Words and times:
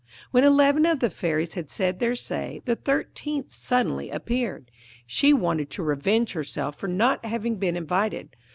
When 0.31 0.43
eleven 0.43 0.87
of 0.87 0.99
the 0.99 1.11
fairies 1.11 1.53
had 1.53 1.69
said 1.69 1.99
their 1.99 2.15
say, 2.15 2.63
the 2.65 2.75
thirteenth 2.75 3.51
suddenly 3.53 4.09
appeared. 4.09 4.71
She 5.05 5.31
wanted 5.31 5.69
to 5.69 5.83
revenge 5.83 6.33
herself 6.33 6.75
for 6.77 6.87
not 6.87 7.23
having 7.23 7.57
been 7.57 7.75
invited. 7.75 8.35